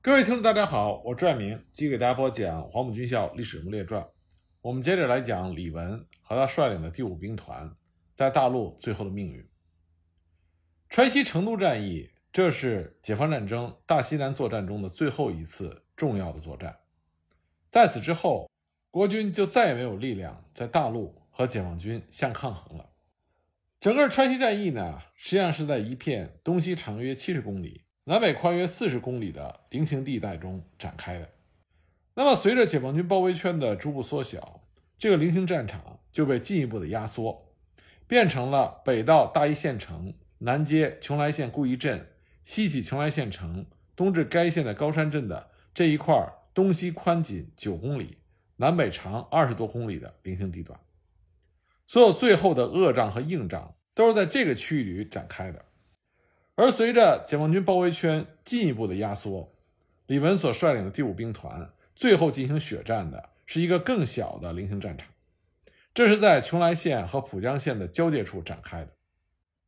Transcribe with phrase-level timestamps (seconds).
[0.00, 4.00] 各位听众，大家好，我拽明，继续给大家播讲《黄埔军校历史人物列传》。
[4.60, 7.68] 我们接着来讲李文和他率领的第五兵团
[8.14, 9.44] 在大陆最后的命运。
[10.88, 16.78] 川西成都战役，这是解放战争大西南作战中的最后一次重要的作战。
[17.66, 18.48] 在此之后，
[18.92, 22.88] 国军就再也没有力量在大陆和解放军相抗衡了。
[23.80, 27.82] 整个川西战役呢，实际上是在一片东西长约七十公里。
[28.08, 31.28] 南北宽约四十公里的菱形地带中展开的。
[32.14, 34.62] 那么，随着解放军包围圈的逐步缩小，
[34.96, 37.52] 这个菱形战场就被进一步的压缩，
[38.06, 42.08] 变成了北到大邑县城，南接邛崃县固邑镇，
[42.42, 48.16] 西起邛崃县城，东至该县的高山镇的这一块东西宽仅九公里、
[48.56, 50.80] 南北长二十多公里的菱形地段。
[51.86, 55.66] 所有最后的恶仗和硬仗都是在这个区域里展开的。
[56.60, 59.54] 而随着解放军包围圈进一步的压缩，
[60.08, 65.06] 李文所率领的第五兵团最后进行血战的是一个更小的菱形战场，
[65.94, 68.88] 这是在邛崃县和浦江县的交界处展开的。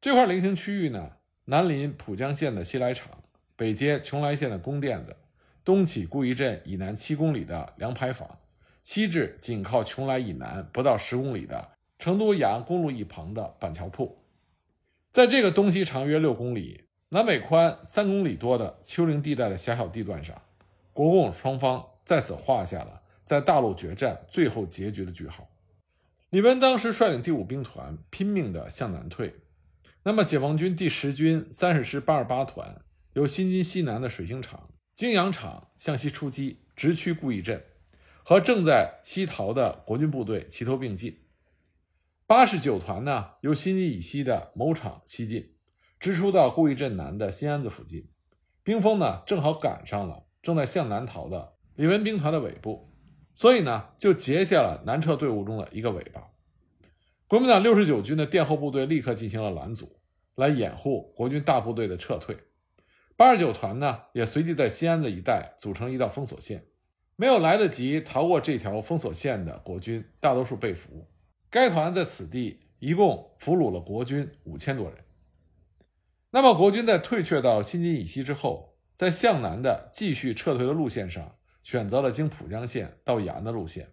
[0.01, 1.13] 这块菱形区域呢，
[1.45, 3.23] 南临浦江县的西来场，
[3.55, 5.17] 北接邛崃县的宫甸子，
[5.65, 8.29] 东起固邑镇以南七公里的粮牌坊，
[8.83, 11.69] 西至紧靠邛崃以南不到十公里的
[12.01, 14.17] 成都雅安公路一旁的板桥铺。
[15.13, 20.41] 在这个东西长约六公里、南北宽三公里多的丘陵地带的狭小地段上，
[20.93, 25.51] 国共双方在此画下了在大陆决战最后结局的句号。
[26.29, 29.35] 李文当时率领第五兵团拼命地向南退，
[30.05, 32.81] 那么解放军第十军三十师八十八团
[33.15, 37.61] 由新津西南的水星厂、泾阳厂向西出击，直趋固驿镇，
[38.23, 41.19] 和正在西逃的国军部队齐头并进。
[42.31, 45.53] 八十九团呢，由新津以西的某场西进，
[45.99, 48.09] 直出到固邑镇南的新安子附近。
[48.63, 52.95] 兵锋呢，正好赶上了正在向南逃的李文兵团的尾部，
[53.35, 56.29] 所以呢，就截下了南撤队伍中的一个尾巴。
[57.27, 59.99] 国民党六十九军的殿后部队立刻进行了拦阻，
[60.37, 62.37] 来掩护国军大部队的撤退。
[63.17, 66.65] 八十九团呢，也随即在新安子一带组成一道封锁线。
[67.17, 71.10] 没有来得及逃过这条封锁线的国军，大多数被俘。
[71.51, 74.97] 该团在此地一共俘虏了国军五千多人。
[76.31, 83.89] 那么，国军在退却到新津以西之后，在向南的继续撤退的路线上，选择了经浦江县到雅安的路线。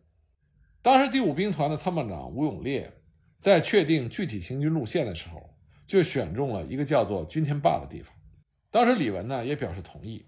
[0.84, 2.94] 当时第五兵团的参谋长吴永烈
[3.40, 5.57] 在确定具体行军路线的时候，
[5.88, 8.16] 就选中了一个叫做军田坝的地方。
[8.69, 10.23] 当时李文呢也表示同意，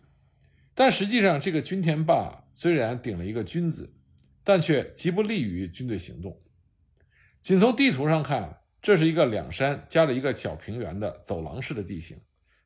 [0.73, 3.93] 但实际上这个军田坝虽然顶了一个“军”字，
[4.43, 6.35] 但却极不利于军队行动。
[7.41, 12.19] 仅从地图上看，这是一个两山夹着一个小平原的走廊式的地形，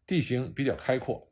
[0.05, 1.31] 地形比较开阔。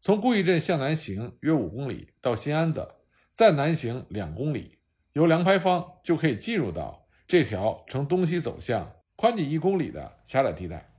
[0.00, 2.86] 从固邑镇向南行约五公里到新安子，
[3.32, 4.78] 再南行两公里，
[5.14, 10.92] 由粮牌坊就可以进入到这条呈东西走向、宽仅一公里的狭窄地带。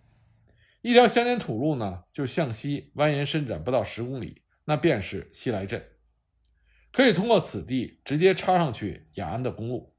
[0.81, 5.84] 一条乡间土路呢，就向西蜿蜒伸展不到十公里，那便是西来镇，
[6.91, 9.96] 可以通过此地直接插上去雅安的公路，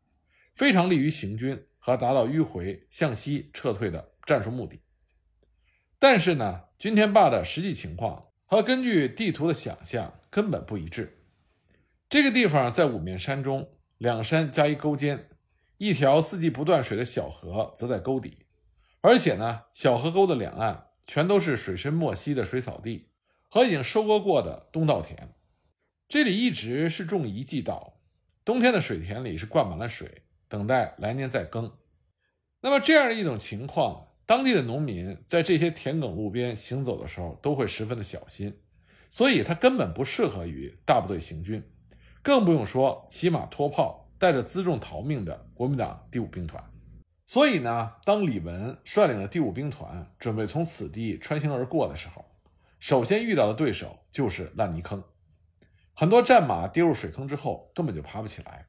[0.54, 1.64] 非常利于行军。
[1.86, 4.80] 和达到迂回向西撤退的战术目的，
[6.00, 11.22] 但是呢，军田坝的实际情况和根据地图的想象根本不一致。
[12.08, 15.28] 这个地方在五面山中，两山加一沟间，
[15.76, 18.47] 一条四季不断水的小河则在沟底，
[19.00, 23.10] 而且呢，小河沟的两岸全都是水深没溪的水草地
[23.48, 25.36] 和已经收割过的冬稻田。
[26.08, 28.00] 这里一直是种一季稻，
[28.44, 30.24] 冬天的水田里是灌满了水。
[30.48, 31.72] 等待来年再耕，
[32.60, 38.60] 那么这样一种情况，当地的农民在这些田埂路边行走的时候都会十分的小心，
[39.10, 41.62] 所以它根本不适合于大部队行军，
[42.22, 46.62] 更不用说骑马拖炮带着辎重逃命的国民党第五兵团。
[47.26, 52.24] 所以呢，当李文率领的第五兵团准备从此地穿行而过的时候，
[52.78, 55.02] 首先遇到的对手就是烂泥坑，
[55.92, 58.68] 很多战马跌入水坑之后根本就爬不起来。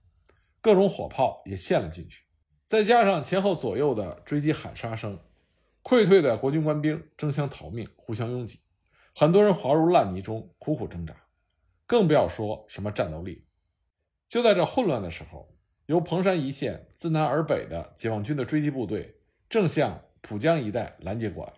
[0.68, 2.25] 各种火炮也陷了进去，
[2.68, 5.18] 再加上前后左右的追击喊杀声，
[5.81, 8.60] 溃退的国军官兵争相逃命，互相拥挤，
[9.16, 11.16] 很多人滑入烂泥中，苦苦挣扎，
[11.86, 13.46] 更不要说什么战斗力。
[14.28, 15.56] 就在这混乱的时候，
[15.86, 21.54] 由彭山一线自南而北的解放军的追击部队正向浦江一带拦截过来，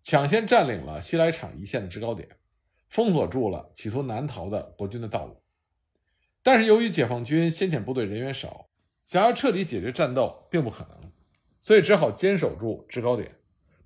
[0.00, 2.28] 抢先占领了西来场一线的制高点，
[2.88, 5.40] 封锁住了企图南逃的国军的道路。
[6.42, 8.68] 但是由于解放军先遣部队人员少，
[9.04, 11.12] 想要彻底解决战斗并不可能，
[11.60, 13.36] 所以只好坚守住制高点，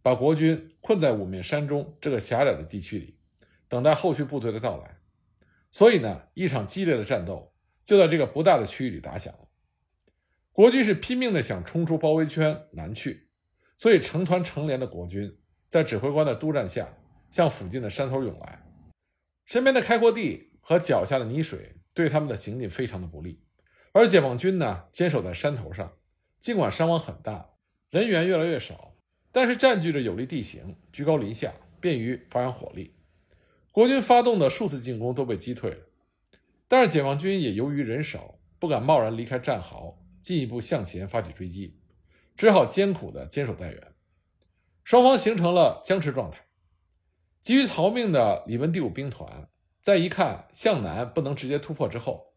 [0.02, 3.18] 把国军困在五面山中这个狭窄的地区里，
[3.68, 4.98] 等待后续部队的到来。
[5.70, 7.52] 所以呢，一场激烈的战斗
[7.84, 9.40] 就在这个不大的区域里打响了。
[10.52, 13.28] 国军是拼命的想冲出包围圈南去，
[13.76, 15.36] 所以成团成连的国军
[15.68, 16.96] 在指挥官的督战下，
[17.28, 18.64] 向附近的山头涌来。
[19.44, 23.40] 身边的开阔地和脚下的泥水对他们的行进非常的不利，
[23.92, 25.96] 而解放军呢坚守在山头上，
[26.38, 27.54] 尽管伤亡很大，
[27.88, 28.94] 人员越来越少，
[29.32, 32.94] 但是占据着有利地形，居高临下，便于发扬火力。
[33.72, 35.78] 国军发动的数次进攻都被击退了，
[36.68, 39.98] 但是解放军也由于人少，不敢贸然离开战壕。
[40.20, 41.78] 进一步向前发起追击，
[42.34, 43.94] 只好艰苦地坚守待援。
[44.82, 46.40] 双方形成了僵持状态。
[47.40, 49.48] 急于逃命的李文第五兵团，
[49.86, 52.32] 在一看向南不能直接突破之后，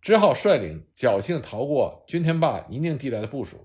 [0.00, 3.58] 只好率领侥幸逃过军天坝泥泞地带的部署，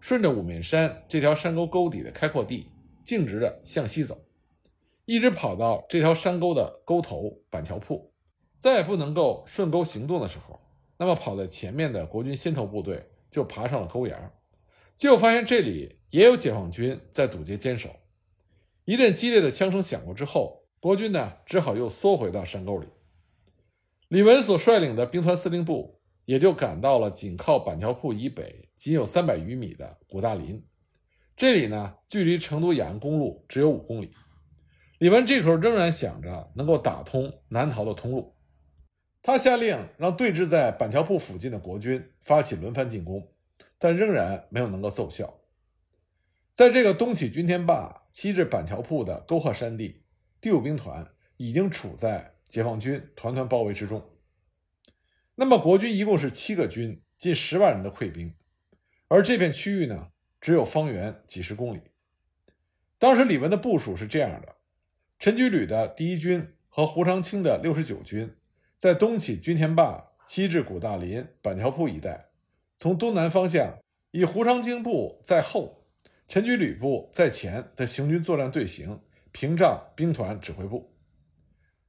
[0.00, 2.70] 顺着五面山这条山沟沟底的开阔地，
[3.04, 4.18] 径直地向西走，
[5.04, 8.10] 一直跑到这条山沟的沟头板桥铺。
[8.56, 10.58] 再也不能够顺沟行动的时候。
[10.96, 14.32] 那么跑在前面的国军先头部队就爬上了沟沿，
[14.96, 17.90] 结果发现这里也有解放军在堵截坚守。
[18.86, 22.88] 一阵激烈的枪声响过之后，国军呢只好又缩回到山沟里。
[24.08, 30.66] 李文所率领的兵团司令部也就赶到了紧靠板桥铺以北仅有三百余米的古大林，
[31.36, 34.10] 这里呢距离成都雅安公路只有五公里。
[34.98, 38.34] 李文这口仍然想着能够打通南逃的通路。
[39.22, 43.30] 他下令让对峙在板桥铺附近的国军发起轮番进攻，
[43.78, 45.40] 但仍然没有能够奏效。
[46.54, 50.02] 在这个东起军天坝、西至板桥铺的沟壑山地，
[50.40, 51.06] 第五兵团
[51.36, 54.02] 已经处在解放军团团包围之中。
[55.34, 58.34] 那么，国军一共是七个军，近十万人的溃兵，
[59.08, 60.08] 而这片区域呢，
[60.40, 61.80] 只有方圆几十公里。
[62.98, 64.56] 当时李文的部署是这样的：
[65.18, 68.34] 陈居旅的第一军和胡长清的六十九军。
[68.76, 72.30] 在东起军田坝，西至古大林、板桥铺一带，
[72.78, 73.78] 从东南方向
[74.10, 75.86] 以胡长清部在后、
[76.26, 79.00] 陈居旅部在前的行军作战队形
[79.32, 80.94] 屏障兵团指挥部。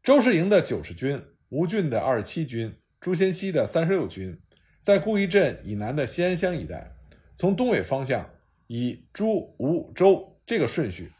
[0.03, 4.39] 周世营的九十军、吴俊的二十七军、朱先熙的三十六军，
[4.81, 6.95] 在顾义镇以南的西安乡一带，
[7.37, 8.29] 从东北方向
[8.67, 11.11] 以朱、吴、周这个顺序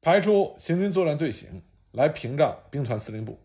[0.00, 1.62] 排出行军作战队形
[1.92, 3.38] 来屏障兵团司令部。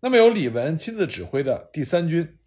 [0.00, 2.38] 那么由李文亲自指挥的第三军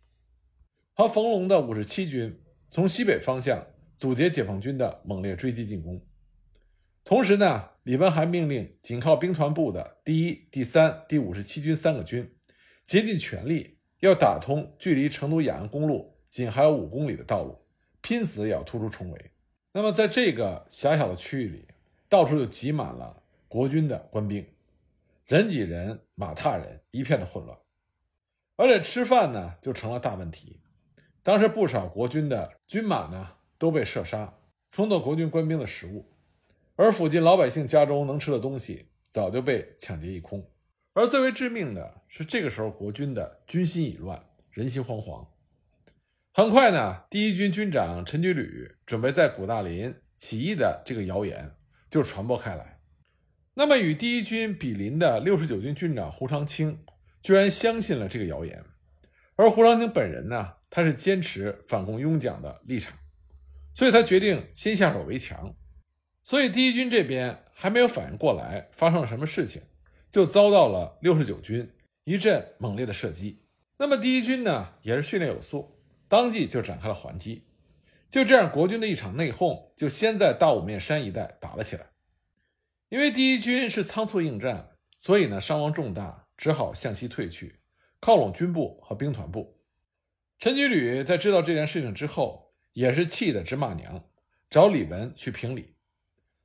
[0.94, 2.40] 和冯龙的五十七军
[2.70, 3.66] 从西北方向
[3.98, 6.00] 阻截解放军的猛烈追击进攻。
[7.04, 12.32] 同时呢，李文还命令紧靠兵团部的第一、第三、第五十七军三个军，
[12.86, 17.58] 竭尽全力要打通距离成都雅安公路仅还有五公里的道路，
[18.00, 19.32] 拼死也要突出重围。
[19.74, 21.68] 那么在这个狭小的区域里，
[22.08, 24.46] 到处就挤满了国军的官兵。
[25.26, 27.58] 人挤人，马踏人，一片的混乱，
[28.58, 30.60] 而且吃饭呢就成了大问题。
[31.24, 33.28] 当时不少国军的军马呢
[33.58, 34.38] 都被射杀，
[34.72, 36.11] 充作国军官兵的食物，
[36.82, 40.44] 而附近老百姓家中能吃的东西早就被抢劫一空。
[40.94, 45.28] 而最为致命的是，这个时候国军的军心已乱，人心惶惶。
[46.34, 51.52] 很快呢，第一军军长陈居旅准备在古大林起义的这个谣言
[51.92, 52.80] 就传播开来。
[53.54, 56.84] 那么，与第一军比邻的六十九军军长胡长清
[57.22, 58.66] 居然相信了这个谣言，
[59.36, 62.98] 而胡长清本人呢，他是坚持反共拥蒋的立场，
[63.76, 65.56] 所以他决定先下手为强。
[66.24, 69.62] 所以第一军这边还没有反应过来发生了什么事情，
[70.10, 71.72] 就遭到了六十九军
[72.04, 73.44] 一阵猛烈的射击。
[73.78, 77.48] 那么第一军呢，也是训练有素，当即就展开了还击。
[78.10, 81.88] 就这样，国军的一场内讧就先在大五面山一带打了起来。
[82.90, 87.62] 因为第一军是仓促应战，所以呢伤亡重大，只好向西退去，
[88.00, 89.62] 靠拢军部和兵团部。
[90.38, 94.04] 陈居旅在知道这件事情之后，也是气得直骂娘，
[94.50, 95.76] 找李文去评理。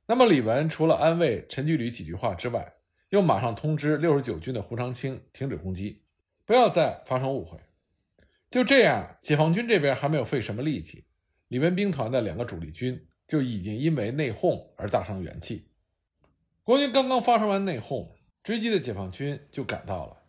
[0.09, 2.73] 那么李文除了安慰陈菊旅几句话之外，
[3.09, 6.03] 又马上通知六十九军的胡长清停止攻击，
[6.45, 7.59] 不要再发生误会。
[8.49, 11.05] 就这样，解放军这边还没有费什么力气，
[11.49, 15.67] 李文兵团的两个主力军就已经因为内讧而大伤元气。
[16.63, 20.23] 国军刚刚发生完内讧，追击的解放军就赶到了。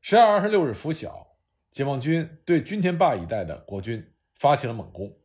[0.00, 1.36] 十二月二十六日拂晓，
[1.72, 5.18] 解放军对军田坝一带的国军发起了猛攻。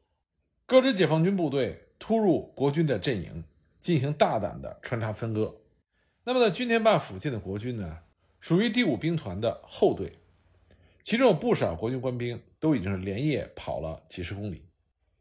[0.65, 3.43] 各支解放军部队突入国军的阵营，
[3.83, 5.57] 进行大胆的穿插分割。
[6.23, 7.99] 那么，在军田坝附近的国军呢，
[8.39, 10.19] 属于第五兵团的后队，
[11.03, 14.69] 其中有不少国军官兵都已经是连夜跑了几十公里，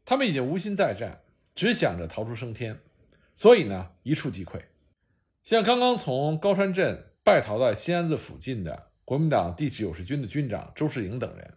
[0.05, 2.79] 他们已经无心再战，只想着逃出升天，
[3.35, 4.61] 所以呢，一触即溃。
[5.41, 11.53] 像刚刚从高山镇败逃在新安子附近的国民党第九十军的军长周世营等人，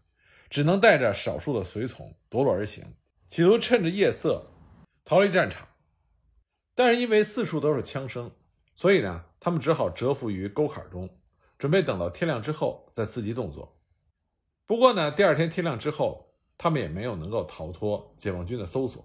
[0.50, 2.84] 只能带着少数的随从夺路而行，
[3.28, 4.50] 企图趁着夜色
[5.04, 5.68] 逃离战场。
[6.76, 8.30] 但是因为四处都是枪声，
[8.74, 11.08] 所以呢，他们只好蛰伏于沟坎中，
[11.56, 13.76] 准备等到天亮之后再伺机动作。
[14.66, 19.02] 不过呢，第二天天亮之后，他们也没有能够逃脱解放军的搜索，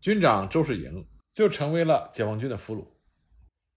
[0.00, 2.84] 军长周世营就成为了解放军的俘虏。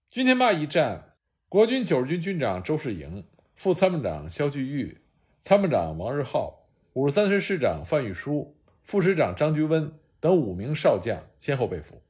[0.08, 1.16] 军天坝一战，
[1.48, 3.26] 国军九十军军长周世营、
[3.56, 5.02] 副参谋长肖巨玉、
[5.40, 12.00] 参谋长王日浩、五十三师师长范玉书、副师长张居温等五名少将先后被俘。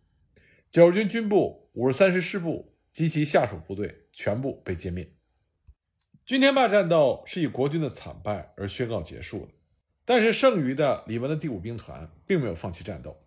[0.70, 5.12] 九十军军部、五十三师师部及其下属部队全部被歼灭。
[6.24, 9.52] 军天坝战斗是以国军的惨败而宣告结束的，
[10.04, 13.20] 但是剩余的李文的第五兵团并没有放弃战斗。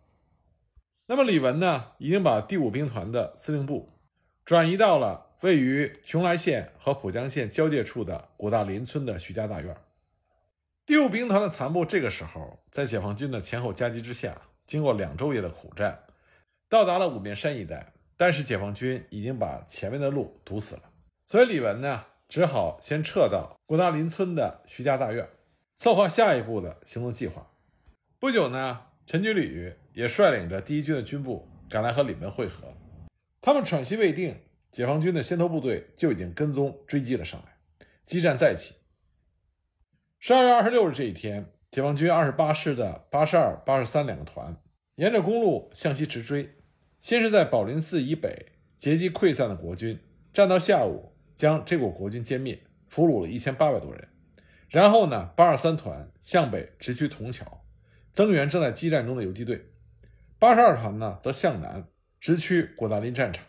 [1.07, 3.91] 那么李文呢，已经把第五兵团的司令部
[4.45, 9.75] 转移到了位于邛崃县和浦江县交界处的古大林村的徐家大院。
[10.85, 15.99] 第五兵团的残部这个时候在解放军的前后夹击之下，经过两昼夜的苦战。
[16.73, 20.81] 到达了五面山一带，但是解放军已经把前面的路堵死了，
[21.27, 25.29] 所以李文呢只好先撤到郭大林村的徐家大院，
[25.75, 27.47] 策划下一步的行动计划。
[28.17, 32.73] 不久呢，陈居旅也率领着第一军的军部赶来和李文会合。
[33.39, 34.35] 他们喘息未定，
[34.71, 38.73] 解放军的先头部队就已经跟踪追击了上来，激战再起。
[40.17, 44.57] 十二月二十六日这一天，解放军二十八师的八十二、八十三两个团
[44.95, 46.49] 沿着公路向西直追。
[47.03, 49.99] 先是在宝林寺以北截击溃散的国军，
[50.33, 52.57] 战到下午将这股国军歼灭，
[52.87, 54.07] 俘虏了一千八百多人。
[54.69, 57.65] 然后呢，八二三团向北直趋铜桥，
[58.13, 59.65] 增援正在激战中的游击队。
[60.39, 61.85] 八十二团呢，则向南
[62.21, 63.43] 直趋古大林战场。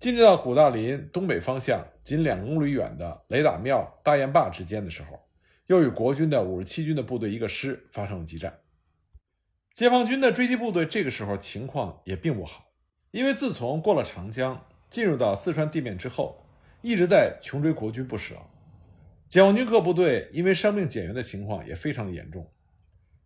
[0.00, 5.20] 进入到古大林东北方向仅两公里远的雷打庙大雁坝之间的时候，
[5.68, 8.52] 又与国军的五十七军的部队一个师发生了激战。
[9.76, 12.72] 解放军的追击部队这个时候情况也并不好，
[13.10, 16.46] 因为自从过了长江，进入到四川地面之后，
[16.80, 18.36] 一直在穷追国军不舍。
[19.28, 22.50] 解放军各部队因为伤病减员的情况也非常的严重。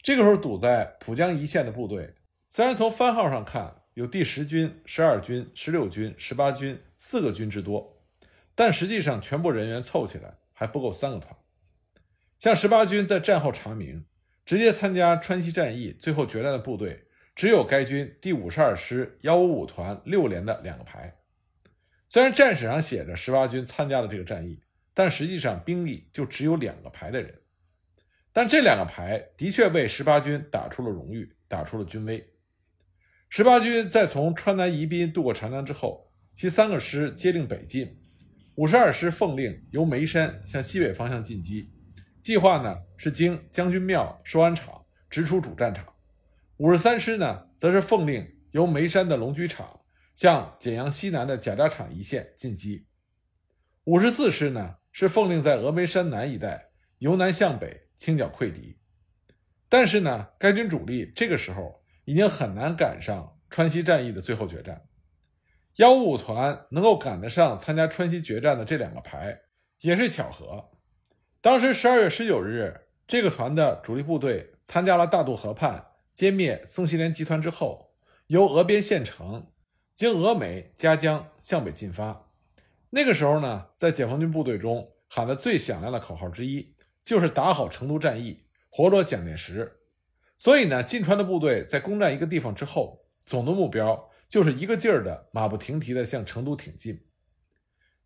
[0.02, 2.12] 这个时候堵在浦江一线的部队，
[2.50, 8.02] 虽然从番号上看有第十军、十二军、十六军、十八军四个军之多，
[8.57, 11.33] 但实际上全部人员凑起来还不够三个团。
[12.38, 14.04] 像十八军在战后查明。
[14.50, 17.04] 直接参加川西战役最后决战的部队，
[17.37, 21.21] 只有该军第五十二师幺五五团六连的两个排。
[22.09, 24.61] 虽然战史上写着十八军参加了这个战役，
[24.92, 27.33] 但实际上兵力就只有两个排的人。
[28.33, 32.33] 但这两个排的确为十八军打出了荣誉，打出了军威。
[33.28, 37.97] 十八军在从川南宜宾渡过长江之后，其三个师接令北进，
[38.57, 41.71] 五十二师奉令由眉山向西北方向进击。
[42.23, 45.87] 计划呢是经将军庙、寿安场直出主战场，
[46.59, 49.81] 五十三师呢则是奉令由眉山的龙驹场
[50.15, 52.87] 向简阳西南的贾家场一线进击，
[53.85, 58.79] 五十四师呢是奉令在峨眉山南一带由南向北清剿溃敌。
[59.69, 64.83] 但是呢，该军主力这个时候已经很难赶上川西战役的最后决战。
[65.77, 69.41] 幺五五团能够赶得上参加川西决战的这两个排，
[69.81, 70.71] 也是巧合。
[71.42, 77.94] 当时十二月十九日，这个团的主力部队参加了大渡河畔歼灭宋希濂集团之后，
[78.26, 79.50] 由峨边县城
[79.94, 82.30] 经峨眉、夹江向北进发。
[82.90, 89.78] 那个时候呢，在解放军部队中喊的最响亮的口号之一，就是打好成都战役，活捉蒋介石。
[90.37, 97.02] 所以呢，进川的部队在攻占一个地方之后，总的目标就是一个劲儿的马不停蹄地向成都挺进。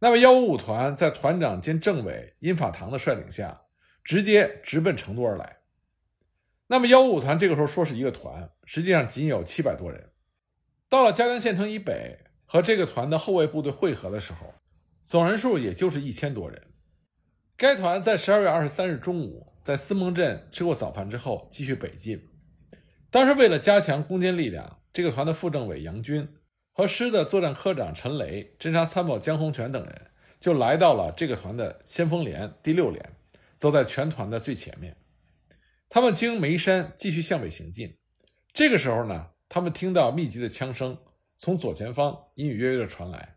[0.05, 3.63] 那么，幺五五团在团长兼政委殷法堂的率领下，
[4.05, 5.61] 直接直奔成都而来。
[6.67, 10.11] 那么，幺五五团这个时候说是一个团，实际上仅有七百多人。
[10.91, 14.53] 到了嘉江县城以北，和这个团的后卫部队会合的时候，
[15.07, 16.61] 总人数也就是一千多人。
[17.57, 22.29] 该团在十二月二十三日中午在思盟镇吃过早饭之后，继续北进。
[23.11, 26.29] 当时为了加强攻坚力量，这个团的副政委杨军。
[26.77, 33.17] 和师的作战科长陈雷、侦察参谋江洪全等人就来到了这个团的先锋连第六连，
[33.57, 34.97] 走在全团的最前面。
[35.89, 37.97] 他们经眉山继续向北行进。
[38.53, 40.99] 这个时候呢，他们听到密集的枪声
[41.37, 43.37] 从左前方隐隐约约的传来。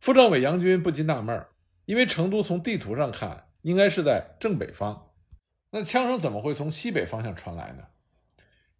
[0.00, 1.46] 副政委杨军不禁纳闷
[1.84, 5.12] 因为成都从地图上看应该是在正北方，
[5.70, 7.84] 那枪声怎么会从西北方向传来呢？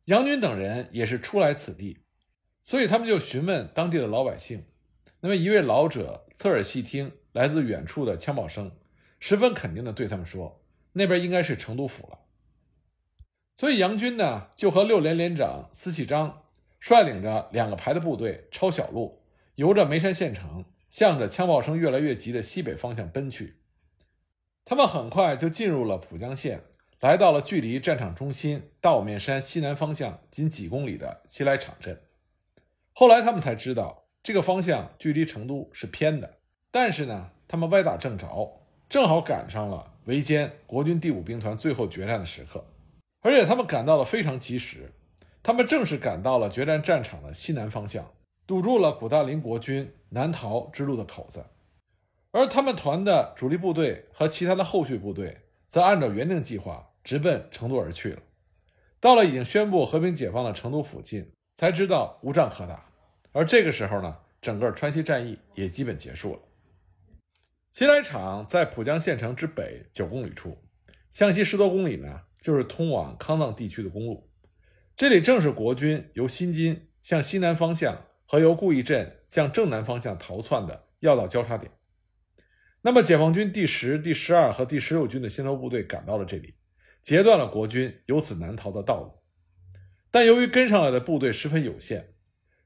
[0.06, 2.00] 杨军等人也是初来此地。
[2.62, 4.64] 所以他们就询问当地的老百姓，
[5.20, 8.72] 那么一位老者侧耳细听来自远处的枪炮声，
[9.18, 10.62] 十分肯定地对他们说
[10.94, 12.20] ：“那边应该是成都府了。”
[13.56, 16.44] 所以杨军呢，就和六连连长司启章
[16.78, 19.22] 率领着两个排的部队抄小路，
[19.56, 23.56] 由着眉山县城，向着枪炮声越来越急的西北方向奔去。
[24.64, 26.62] 他们很快就进入了浦江县，
[27.00, 32.00] 来到了距离战场中心大五面山西南方向仅几公里的西来场镇。
[32.92, 36.38] 后来他们才知道，这个方向距离成都是偏的，
[36.70, 42.64] 但是呢，他们歪打正着，正好赶上了围歼国军第五兵团最后决战的时刻。
[43.22, 44.92] 而且他们赶到了非常及时，
[45.42, 48.10] 他们正是赶到了决战战场的西南方向，
[48.46, 51.44] 堵住了古大林国军南逃之路的口子。
[52.32, 58.22] 而他们团的主力部队和其他的后续部队，则按照原定计划直奔成都而去了。
[59.00, 62.82] 到了已经宣布和平解放的成都附近，才知道无仗可打。
[63.32, 66.40] 而这个时候呢，整个川西战役也基本结束了。
[67.70, 70.56] 西来场在浦江县城之北九公里处，
[71.10, 72.22] 向西十多公里呢。
[72.40, 74.30] 就是通往康藏地区的公路，
[74.96, 81.70] 这里正是国军由新津向西南方向和由顾义镇向正南方向逃窜的要道交叉点。
[82.80, 86.54] 那么，解放军第十、第十二和第十六军的先头部队赶到了这里，
[87.02, 89.19] 截断了国军由此南逃的道路。
[90.10, 92.14] 但由于跟上来的部队十分有限，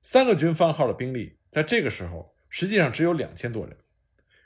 [0.01, 3.77] 三个军番号的兵力在这个时候实际上只有两千多人，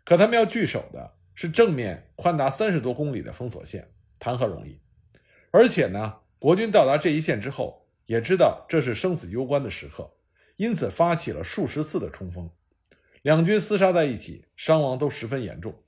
[0.04, 4.80] 可他们要据守的是正面宽达三十多公里的封锁线，谈何容易？
[5.50, 10.14] 而且呢，国军到达这一线之后，也知道这是生死攸关的时刻，
[10.56, 12.50] 因此发起了数十次的冲锋，
[13.22, 15.82] 两军厮杀在一起，伤亡都十分严重。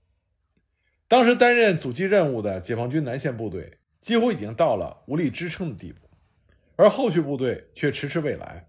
[1.08, 6.09] 当时担任阻击任务的解放军南线部队几乎已经到了无力支撑的地步，
[6.80, 8.66] 而后续部队却迟迟未来，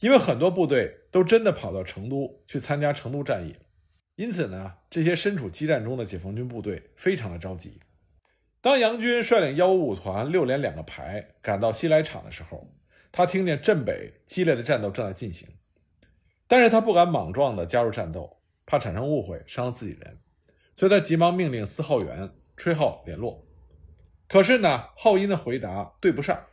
[0.00, 3.60] 因为很多部队都真的跑到成都去参加成都战役了。
[4.16, 7.80] 因此呢，这些身处激战中的解放军部队非常的着急。
[8.60, 12.74] 当杨军率领幺五五团六连两个排赶到西来场的时候，
[13.12, 15.46] 他听见镇北激烈的战斗正在进行，
[16.48, 20.18] 但是他不敢莽撞地加入战斗，怕产生误会伤了自己人，
[20.74, 23.46] 所以他急忙命令司号员吹号联络。
[24.26, 26.44] 可是呢，号音的回答对不上，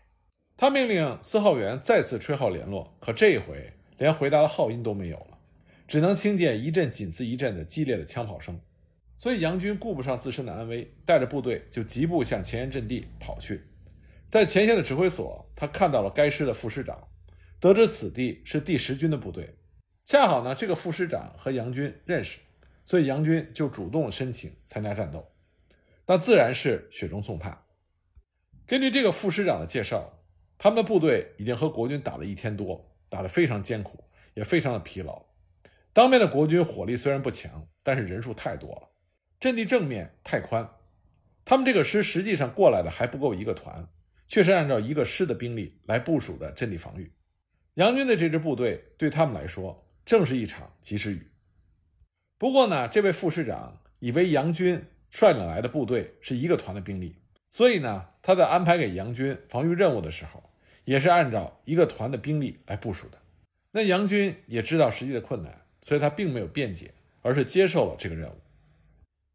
[0.62, 5.40] 他命令司号员再次吹号联络，可这一回连回答的号音都没有了，
[5.88, 8.62] 只能听见一阵紧似一阵的激烈的枪炮声。
[9.20, 13.64] 所以杨军顾不上自身的安危，带着部队就疾步向前沿阵地跑去。
[14.28, 17.08] 在前线的指挥所，他看到了该师的副师长，
[17.60, 19.56] 得知此地是第十军的部队，
[20.04, 22.38] 恰好呢，这个副师长和杨军认识，
[22.86, 25.32] 所以杨军就主动申请参加战斗，
[26.06, 27.64] 那自然是雪中送炭。
[28.68, 30.20] 根据这个副师长的介绍，
[30.64, 34.04] 他们的部队已经和国军打了一天多，打得非常艰苦，
[34.36, 35.26] 也非常的疲劳。
[35.92, 38.90] 当面的国军火力虽然不强，但是人数太多了。
[39.40, 40.70] 阵地正面太宽，
[41.44, 43.88] 他们这个师实际上过来的还不够一个团，
[44.28, 47.12] 却是按照一个师的兵力来部署的阵地防御。
[47.74, 51.28] 杨军的这支部队对他们来说正是一场及时雨。
[52.38, 57.16] 不过呢，这位副师长以为杨军率领来的部队是一个团的兵力，
[57.50, 60.51] 所以呢，他在安排给杨军防御任务的时候，
[60.86, 63.18] 也是按照一个团的兵力来部署的。
[63.72, 68.36] 那杨军也知道实际的困难，所以他并没有辩解，而是接受了这个任务。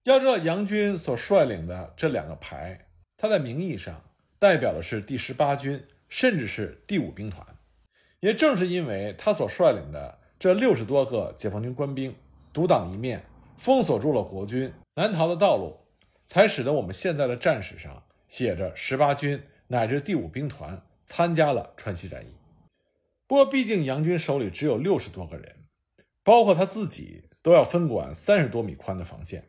[0.04, 4.04] 要知道，杨军所率领的这两个排，他在名义上
[4.38, 7.44] 代表的是第十八军，甚至是第五兵团。
[8.20, 12.14] 也正是因为他所率领的这六十多个解放军官兵
[12.52, 13.24] 独当一面，
[13.56, 15.76] 封锁住了国军南逃的道路，
[16.26, 22.28] 才使得我们现在的战史上写着十八军乃至第五兵团参加了川西战役。
[23.26, 25.64] 不过，毕竟杨军手里只有六十多个人，
[26.22, 29.48] 包括他自己都要分管三十多米宽的防线。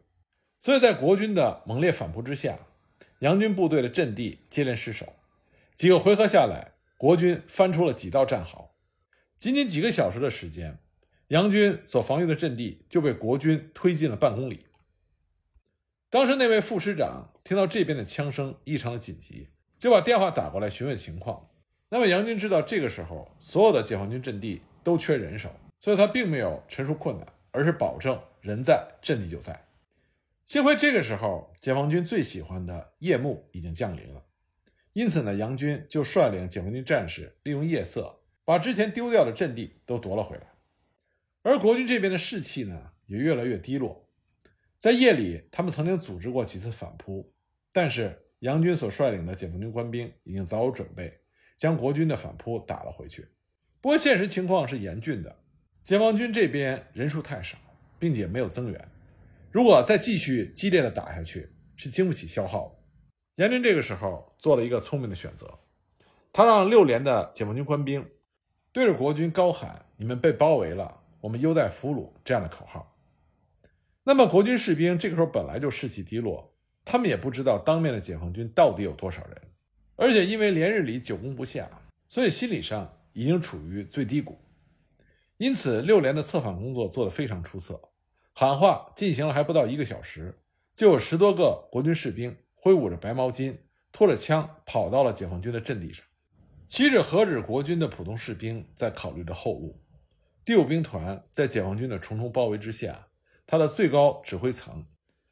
[0.60, 2.58] 所以在国军的猛烈反扑之下，
[3.20, 5.13] 杨军部队的阵地接连失守，
[5.74, 8.76] 几个回合下来，国军翻出了几道战壕。
[9.38, 10.80] 仅仅几个小时的时间，
[11.28, 14.65] 杨军所防御的阵地就被国军推进了半公里。
[16.10, 21.50] 当时那位副师长听到这边的枪声异常的紧急，就把电话打过来询问情况。
[21.90, 29.66] 那么杨军知道这个时候所有的解放军阵地都缺人手，所以他并没有陈述困难，而是保证人在阵地就在。
[30.44, 34.24] 幸亏这个时候，解放军最喜欢的夜幕已经降临了，
[34.94, 40.44] 因此呢，杨军就率领解放军战士利用夜色，把之前丢掉的阵地都夺了回来。
[41.44, 44.10] 而国军这边的士气呢，也越来越低落。
[44.78, 47.34] 在夜里，他们曾经组织过几次反扑，
[47.74, 51.19] 但是杨军所率领的解放军官兵已经早有准备，
[51.58, 53.28] 将国军的反扑打了回去。
[53.82, 55.36] 不过，现实情况是严峻的，
[55.84, 57.58] 解放军这边人数太少，
[57.97, 58.88] 并且没有增援。
[59.52, 63.43] 如果再继续激烈的打下去，是经不起消耗的。
[63.43, 65.60] 严军这个时候做了一个聪明的选择，
[66.34, 68.06] 他让六连的解放军官兵
[68.71, 72.95] 对着国军高喊：“你们被包围了，我们优待俘虏”这样的口号。
[74.04, 76.56] 那么国军士兵这个时候本来就士气低落，
[76.89, 79.41] 他们也不知道当面的解放军到底有多少人，
[79.97, 81.69] 而且因为连日里久攻不下，
[82.08, 84.39] 所以心理上已经处于最低谷。
[85.36, 87.78] 因此，六连的策反工作做得非常出色。
[88.32, 90.39] 喊话进行了还不到一个小时，
[90.73, 93.58] 就有十多个国军士兵挥舞着白毛巾，
[93.91, 96.06] 拖着枪跑到了解放军的阵地上。
[96.69, 99.84] 其实何止国军的普通士兵在考虑着后路，
[100.45, 103.08] 第五兵团在解放军的重重包围之下。
[103.45, 104.86] 他的最高指挥层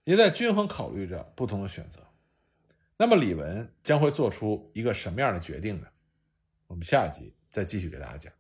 [0.06, 2.00] 也在均衡考虑着不同的选择。
[2.98, 5.88] 那么李文将会做出一个什么样的决定呢？
[6.68, 8.34] 我们下一集再继续给大家讲。